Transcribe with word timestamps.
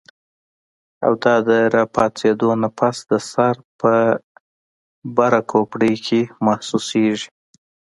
او 1.05 1.13
دا 1.23 1.35
د 1.47 1.49
راپاسېدو 1.75 2.49
نه 2.61 2.69
پس 2.77 2.97
د 3.09 3.11
سر 3.31 3.55
پۀ 3.79 3.97
بره 5.15 5.41
کوپړۍ 5.49 5.95
کې 6.05 6.21
محسوسيږي 6.45 7.29